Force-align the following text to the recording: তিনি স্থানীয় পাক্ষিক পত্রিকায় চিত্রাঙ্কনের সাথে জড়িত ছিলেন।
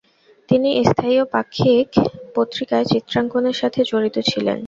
তিনি 0.49 0.69
স্থানীয় 0.83 1.23
পাক্ষিক 1.33 1.87
পত্রিকায় 2.35 2.85
চিত্রাঙ্কনের 2.91 3.55
সাথে 3.61 3.79
জড়িত 3.89 4.15
ছিলেন। 4.29 4.57